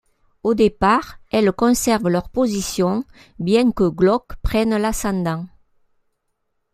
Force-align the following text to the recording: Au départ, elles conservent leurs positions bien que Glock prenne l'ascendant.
Au 0.41 0.55
départ, 0.55 1.17
elles 1.29 1.51
conservent 1.51 2.09
leurs 2.09 2.29
positions 2.31 3.03
bien 3.37 3.71
que 3.71 3.87
Glock 3.87 4.35
prenne 4.41 4.75
l'ascendant. 4.75 5.45